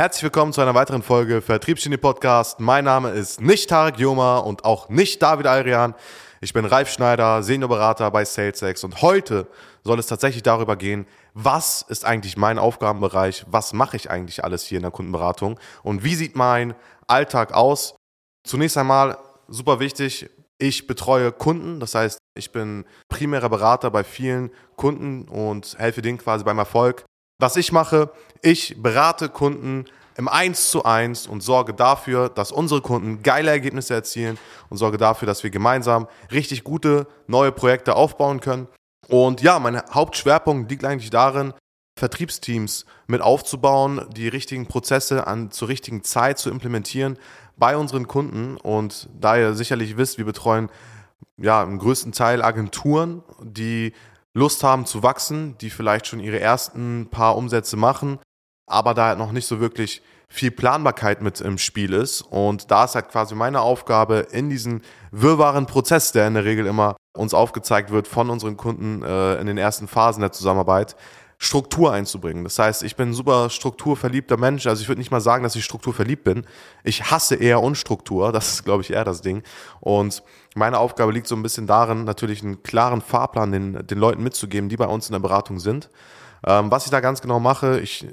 [0.00, 2.58] Herzlich willkommen zu einer weiteren Folge Vertriebsgenie Podcast.
[2.58, 5.94] Mein Name ist nicht Tarek Joma und auch nicht David Alrian.
[6.40, 9.46] Ich bin Ralf Schneider, Seniorberater bei SalesX und heute
[9.84, 14.64] soll es tatsächlich darüber gehen, was ist eigentlich mein Aufgabenbereich, was mache ich eigentlich alles
[14.64, 16.74] hier in der Kundenberatung und wie sieht mein
[17.06, 17.94] Alltag aus.
[18.42, 24.50] Zunächst einmal super wichtig, ich betreue Kunden, das heißt, ich bin primärer Berater bei vielen
[24.76, 27.04] Kunden und helfe denen quasi beim Erfolg.
[27.40, 28.10] Was ich mache,
[28.42, 29.86] ich berate Kunden
[30.16, 34.36] im 1 zu 1 und sorge dafür, dass unsere Kunden geile Ergebnisse erzielen
[34.68, 38.68] und sorge dafür, dass wir gemeinsam richtig gute neue Projekte aufbauen können.
[39.08, 41.54] Und ja, mein Hauptschwerpunkt liegt eigentlich darin,
[41.98, 47.18] Vertriebsteams mit aufzubauen, die richtigen Prozesse an, zur richtigen Zeit zu implementieren
[47.56, 48.58] bei unseren Kunden.
[48.58, 50.68] Und da ihr sicherlich wisst, wir betreuen
[51.38, 53.94] ja im größten Teil Agenturen, die
[54.34, 58.18] Lust haben zu wachsen, die vielleicht schon ihre ersten paar Umsätze machen,
[58.66, 62.22] aber da halt noch nicht so wirklich viel Planbarkeit mit im Spiel ist.
[62.22, 66.66] Und da ist halt quasi meine Aufgabe in diesen wirrwarren Prozess, der in der Regel
[66.66, 70.94] immer uns aufgezeigt wird von unseren Kunden äh, in den ersten Phasen der Zusammenarbeit,
[71.42, 72.44] Struktur einzubringen.
[72.44, 74.66] Das heißt, ich bin ein super strukturverliebter Mensch.
[74.66, 76.44] Also ich würde nicht mal sagen, dass ich strukturverliebt bin.
[76.84, 78.30] Ich hasse eher Unstruktur.
[78.30, 79.42] Das ist, glaube ich, eher das Ding.
[79.80, 80.22] Und
[80.54, 84.68] meine Aufgabe liegt so ein bisschen darin, natürlich einen klaren Fahrplan den, den Leuten mitzugeben,
[84.68, 85.88] die bei uns in der Beratung sind.
[86.46, 88.06] Ähm, was ich da ganz genau mache, ich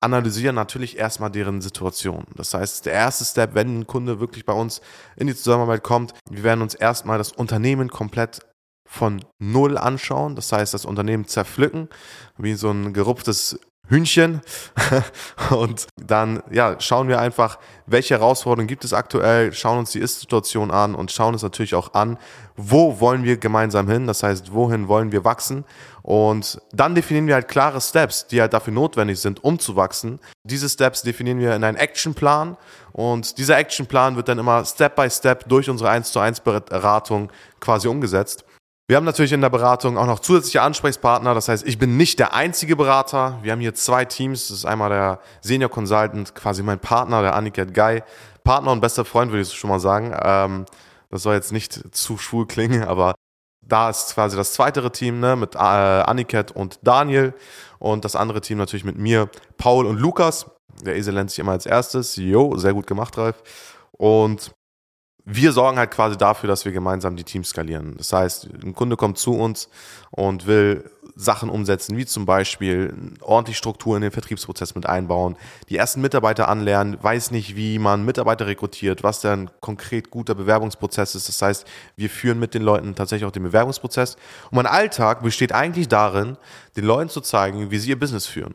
[0.00, 2.24] analysiere natürlich erstmal deren Situation.
[2.36, 4.82] Das heißt, der erste Step, wenn ein Kunde wirklich bei uns
[5.16, 8.40] in die Zusammenarbeit kommt, wir werden uns erstmal das Unternehmen komplett
[8.84, 10.36] von Null anschauen.
[10.36, 11.88] Das heißt, das Unternehmen zerpflücken,
[12.36, 14.40] wie so ein gerupftes Hühnchen.
[15.50, 20.70] und dann ja, schauen wir einfach, welche Herausforderungen gibt es aktuell, schauen uns die Ist-Situation
[20.70, 22.18] an und schauen uns natürlich auch an,
[22.56, 25.64] wo wollen wir gemeinsam hin, das heißt, wohin wollen wir wachsen.
[26.02, 30.20] Und dann definieren wir halt klare Steps, die halt dafür notwendig sind, um zu wachsen.
[30.44, 32.56] Diese Steps definieren wir in einen Actionplan
[32.92, 37.30] und dieser Actionplan wird dann immer Step by Step durch unsere 1 zu 1 Beratung
[37.60, 38.44] quasi umgesetzt.
[38.86, 41.32] Wir haben natürlich in der Beratung auch noch zusätzliche Ansprechpartner.
[41.32, 43.38] Das heißt, ich bin nicht der einzige Berater.
[43.40, 44.48] Wir haben hier zwei Teams.
[44.48, 48.02] Das ist einmal der Senior Consultant, quasi mein Partner, der Aniket Guy.
[48.44, 50.14] Partner und bester Freund, würde ich schon mal sagen.
[50.22, 50.66] Ähm,
[51.08, 53.14] das soll jetzt nicht zu schwul klingen, aber
[53.62, 57.32] da ist quasi das zweite Team ne, mit äh, Aniket und Daniel.
[57.78, 60.44] Und das andere Team natürlich mit mir, Paul und Lukas.
[60.82, 62.16] Der Esel nennt sich immer als erstes.
[62.16, 63.42] Jo, sehr gut gemacht, Ralf.
[63.92, 64.52] Und
[65.26, 67.94] wir sorgen halt quasi dafür, dass wir gemeinsam die Teams skalieren.
[67.96, 69.68] Das heißt, ein Kunde kommt zu uns
[70.10, 75.36] und will Sachen umsetzen, wie zum Beispiel ordentlich Struktur in den Vertriebsprozess mit einbauen,
[75.68, 81.14] die ersten Mitarbeiter anlernen, weiß nicht, wie man Mitarbeiter rekrutiert, was dann konkret guter Bewerbungsprozess
[81.14, 81.28] ist.
[81.28, 84.16] Das heißt, wir führen mit den Leuten tatsächlich auch den Bewerbungsprozess.
[84.50, 86.36] Und mein Alltag besteht eigentlich darin,
[86.76, 88.54] den Leuten zu zeigen, wie sie ihr Business führen.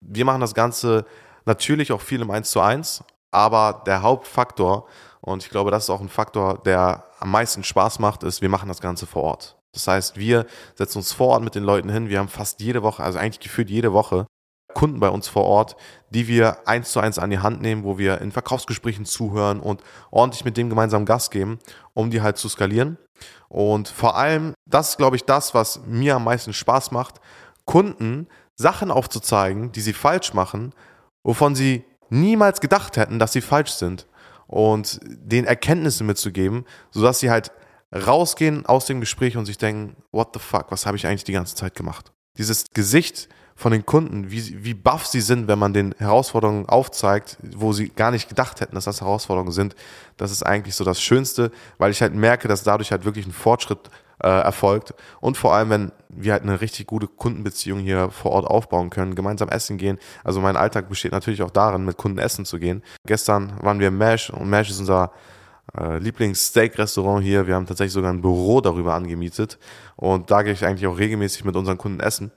[0.00, 1.06] Wir machen das Ganze
[1.44, 4.86] natürlich auch viel im 1 zu 1, aber der Hauptfaktor
[5.28, 8.48] und ich glaube, das ist auch ein Faktor, der am meisten Spaß macht, ist, wir
[8.48, 9.56] machen das Ganze vor Ort.
[9.72, 12.08] Das heißt, wir setzen uns vor Ort mit den Leuten hin.
[12.08, 14.26] Wir haben fast jede Woche, also eigentlich gefühlt jede Woche,
[14.74, 15.76] Kunden bei uns vor Ort,
[16.10, 19.82] die wir eins zu eins an die Hand nehmen, wo wir in Verkaufsgesprächen zuhören und
[20.10, 21.58] ordentlich mit dem gemeinsam Gas geben,
[21.94, 22.96] um die halt zu skalieren.
[23.48, 27.20] Und vor allem, das ist, glaube ich, das, was mir am meisten Spaß macht,
[27.64, 30.74] Kunden Sachen aufzuzeigen, die sie falsch machen,
[31.22, 34.06] wovon sie niemals gedacht hätten, dass sie falsch sind
[34.48, 37.52] und den Erkenntnisse mitzugeben, sodass sie halt
[37.94, 41.32] rausgehen aus dem Gespräch und sich denken, what the fuck, was habe ich eigentlich die
[41.32, 42.12] ganze Zeit gemacht?
[42.36, 47.38] Dieses Gesicht von den Kunden, wie, wie baff sie sind, wenn man den Herausforderungen aufzeigt,
[47.56, 49.74] wo sie gar nicht gedacht hätten, dass das Herausforderungen sind,
[50.16, 53.32] das ist eigentlich so das Schönste, weil ich halt merke, dass dadurch halt wirklich ein
[53.32, 53.90] Fortschritt
[54.22, 54.94] äh, erfolgt.
[55.20, 59.14] Und vor allem, wenn wir halt eine richtig gute Kundenbeziehung hier vor Ort aufbauen können,
[59.14, 59.98] gemeinsam essen gehen.
[60.24, 62.82] Also mein Alltag besteht natürlich auch darin, mit Kunden essen zu gehen.
[63.06, 65.12] Gestern waren wir im Mesh und Mesh ist unser
[65.76, 67.46] äh, Lieblings-Steak-Restaurant hier.
[67.46, 69.58] Wir haben tatsächlich sogar ein Büro darüber angemietet.
[69.96, 72.32] Und da gehe ich eigentlich auch regelmäßig mit unseren Kunden essen.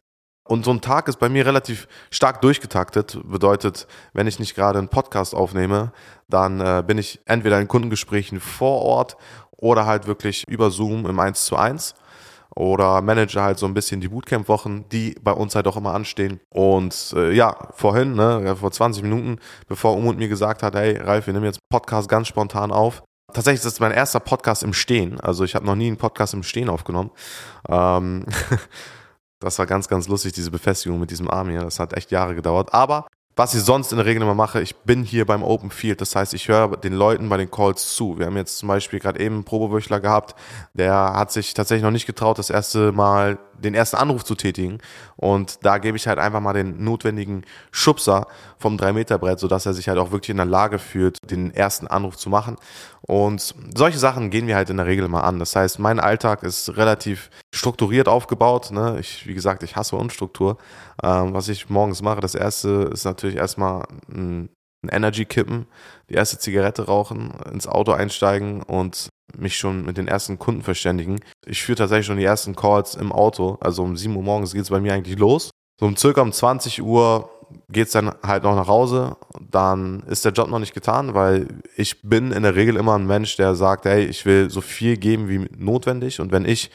[0.48, 3.20] Und so ein Tag ist bei mir relativ stark durchgetaktet.
[3.24, 5.94] Bedeutet, wenn ich nicht gerade einen Podcast aufnehme,
[6.28, 9.18] dann äh, bin ich entweder in Kundengesprächen vor Ort
[9.62, 11.96] oder halt wirklich über Zoom im 1 zu 1
[12.56, 16.42] oder manage halt so ein bisschen die Bootcamp-Wochen, die bei uns halt auch immer anstehen.
[16.54, 19.38] Und äh, ja, vorhin, ne, vor 20 Minuten,
[19.68, 23.04] bevor Umut mir gesagt hat, hey Ralf, wir nehmen jetzt Podcast ganz spontan auf.
[23.34, 25.20] Tatsächlich ist das mein erster Podcast im Stehen.
[25.22, 27.12] Also ich habe noch nie einen Podcast im Stehen aufgenommen.
[27.70, 28.26] Ähm
[29.40, 31.62] das war ganz, ganz lustig, diese Befestigung mit diesem Arm hier.
[31.62, 32.74] Das hat echt Jahre gedauert.
[32.74, 36.02] Aber was ich sonst in der Regel immer mache, ich bin hier beim Open Field.
[36.02, 38.18] Das heißt, ich höre den Leuten bei den Calls zu.
[38.20, 40.36] Wir haben jetzt zum Beispiel gerade eben einen Probewöchler gehabt,
[40.74, 44.80] der hat sich tatsächlich noch nicht getraut, das erste Mal den ersten Anruf zu tätigen.
[45.16, 48.28] Und da gebe ich halt einfach mal den notwendigen Schubser
[48.58, 52.18] vom 3-Meter-Brett, sodass er sich halt auch wirklich in der Lage fühlt, den ersten Anruf
[52.18, 52.58] zu machen.
[53.02, 55.40] Und solche Sachen gehen wir halt in der Regel mal an.
[55.40, 58.72] Das heißt, mein Alltag ist relativ strukturiert aufgebaut.
[58.72, 58.98] Ne?
[59.00, 60.58] Ich, wie gesagt, ich hasse Unstruktur.
[61.04, 64.50] Ähm, was ich morgens mache, das erste ist natürlich erstmal ein
[64.90, 65.68] Energy kippen,
[66.10, 71.20] die erste Zigarette rauchen, ins Auto einsteigen und mich schon mit den ersten Kunden verständigen.
[71.46, 73.58] Ich führe tatsächlich schon die ersten Calls im Auto.
[73.62, 75.50] Also um 7 Uhr morgens geht es bei mir eigentlich los.
[75.80, 77.30] So um circa um 20 Uhr
[77.70, 79.18] geht es dann halt noch nach Hause.
[79.40, 83.08] Dann ist der Job noch nicht getan, weil ich bin in der Regel immer ein
[83.08, 86.20] Mensch, der sagt, hey, ich will so viel geben wie notwendig.
[86.20, 86.72] Und wenn ich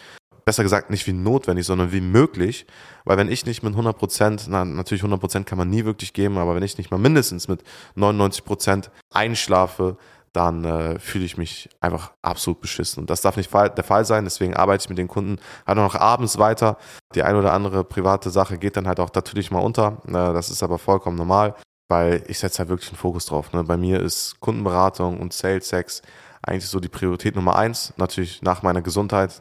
[0.47, 2.67] besser gesagt nicht wie notwendig, sondern wie möglich.
[3.05, 6.13] Weil wenn ich nicht mit 100 Prozent, na, natürlich 100 Prozent kann man nie wirklich
[6.13, 7.63] geben, aber wenn ich nicht mal mindestens mit
[7.97, 9.97] 99 Prozent einschlafe,
[10.37, 13.01] dann äh, fühle ich mich einfach absolut beschissen.
[13.01, 14.25] Und das darf nicht der Fall sein.
[14.25, 16.77] Deswegen arbeite ich mit den Kunden halt noch abends weiter.
[17.15, 20.03] Die eine oder andere private Sache geht dann halt auch natürlich mal unter.
[20.07, 21.55] Äh, das ist aber vollkommen normal,
[21.89, 23.53] weil ich setze halt wirklich einen Fokus drauf.
[23.55, 23.65] Ne?
[23.65, 26.03] Bei mir ist Kundenberatung und Sales Sex
[26.43, 27.95] eigentlich so die Priorität Nummer eins.
[27.97, 29.41] Natürlich nach meiner Gesundheit,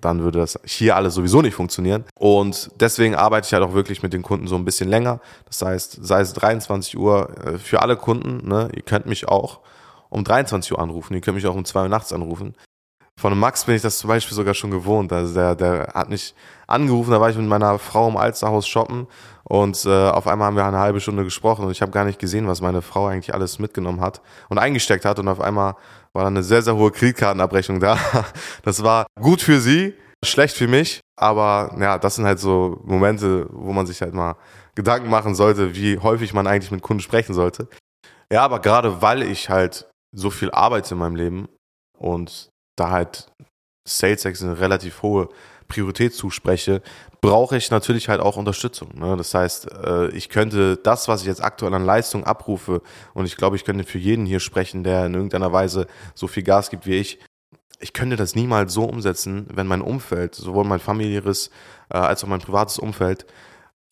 [0.00, 2.04] dann würde das hier alles sowieso nicht funktionieren.
[2.18, 5.20] Und deswegen arbeite ich halt auch wirklich mit den Kunden so ein bisschen länger.
[5.46, 9.60] Das heißt, sei es 23 Uhr äh, für alle Kunden, ne, ihr könnt mich auch
[10.08, 12.54] um 23 Uhr anrufen, ihr könnt mich auch um 2 Uhr nachts anrufen.
[13.18, 15.10] Von Max bin ich das zum Beispiel sogar schon gewohnt.
[15.10, 16.34] Also der, der hat mich
[16.66, 19.06] angerufen, da war ich mit meiner Frau im Alsterhaus shoppen
[19.44, 22.18] und äh, auf einmal haben wir eine halbe Stunde gesprochen und ich habe gar nicht
[22.18, 24.20] gesehen, was meine Frau eigentlich alles mitgenommen hat
[24.50, 25.76] und eingesteckt hat und auf einmal
[26.12, 27.98] war dann eine sehr, sehr hohe Kreditkartenabrechnung da.
[28.62, 33.46] Das war gut für sie, schlecht für mich, aber ja, das sind halt so Momente,
[33.50, 34.36] wo man sich halt mal
[34.74, 37.68] Gedanken machen sollte, wie häufig man eigentlich mit Kunden sprechen sollte.
[38.30, 41.48] Ja, aber gerade weil ich halt so viel arbeite in meinem Leben
[41.98, 43.26] und da halt
[43.86, 45.28] Sales X eine relativ hohe
[45.68, 46.82] Priorität zuspreche,
[47.20, 48.90] brauche ich natürlich halt auch Unterstützung.
[48.98, 49.16] Ne?
[49.16, 52.82] Das heißt, äh, ich könnte das, was ich jetzt aktuell an Leistung abrufe,
[53.14, 56.42] und ich glaube, ich könnte für jeden hier sprechen, der in irgendeiner Weise so viel
[56.42, 57.18] Gas gibt wie ich,
[57.78, 61.50] ich könnte das niemals so umsetzen, wenn mein Umfeld, sowohl mein familiäres
[61.90, 63.26] äh, als auch mein privates Umfeld,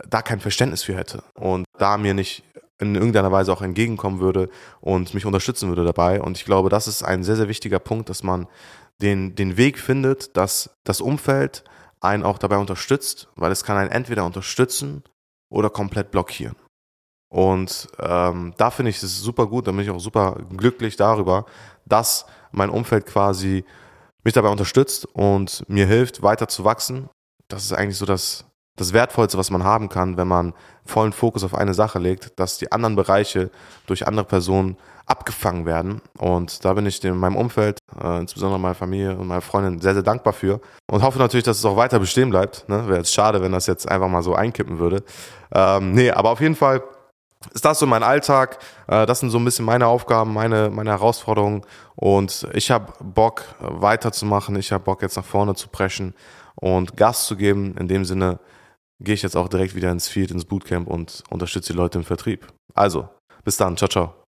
[0.08, 2.44] da kein Verständnis für hätte und da mir nicht
[2.80, 4.48] in irgendeiner Weise auch entgegenkommen würde
[4.80, 6.20] und mich unterstützen würde dabei.
[6.20, 8.46] Und ich glaube, das ist ein sehr, sehr wichtiger Punkt, dass man
[9.00, 11.64] den, den Weg findet, dass das Umfeld
[12.00, 15.02] einen auch dabei unterstützt, weil es kann einen entweder unterstützen
[15.50, 16.56] oder komplett blockieren.
[17.28, 21.46] Und ähm, da finde ich es super gut, da bin ich auch super glücklich darüber,
[21.84, 23.64] dass mein Umfeld quasi
[24.22, 27.08] mich dabei unterstützt und mir hilft, weiter zu wachsen.
[27.48, 28.44] Das ist eigentlich so das,
[28.76, 30.54] das Wertvollste, was man haben kann, wenn man
[30.84, 33.50] vollen Fokus auf eine Sache legt, dass die anderen Bereiche
[33.86, 34.76] durch andere Personen
[35.06, 36.00] abgefangen werden.
[36.18, 39.94] Und da bin ich in meinem Umfeld, äh, insbesondere meiner Familie und meiner Freundin, sehr,
[39.94, 40.60] sehr dankbar für.
[40.90, 42.68] Und hoffe natürlich, dass es auch weiter bestehen bleibt.
[42.68, 42.86] Ne?
[42.86, 45.02] Wäre jetzt schade, wenn das jetzt einfach mal so einkippen würde.
[45.52, 46.82] Ähm, nee, aber auf jeden Fall
[47.52, 48.58] ist das so mein Alltag.
[48.86, 51.62] Äh, das sind so ein bisschen meine Aufgaben, meine, meine Herausforderungen.
[51.96, 54.56] Und ich habe Bock, weiterzumachen.
[54.56, 56.14] Ich habe Bock, jetzt nach vorne zu preschen
[56.54, 57.76] und Gas zu geben.
[57.78, 58.38] In dem Sinne,
[59.04, 62.04] gehe ich jetzt auch direkt wieder ins Field, ins Bootcamp und unterstütze die Leute im
[62.04, 62.46] Vertrieb.
[62.74, 63.08] Also,
[63.44, 64.23] bis dann, ciao, ciao.